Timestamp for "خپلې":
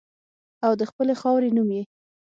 0.89-1.13